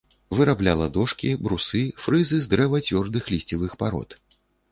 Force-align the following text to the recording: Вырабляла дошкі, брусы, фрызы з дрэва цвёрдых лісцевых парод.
Вырабляла 0.35 0.87
дошкі, 0.95 1.29
брусы, 1.47 1.81
фрызы 2.05 2.41
з 2.47 2.51
дрэва 2.55 2.81
цвёрдых 2.87 3.23
лісцевых 3.35 3.79
парод. 3.85 4.19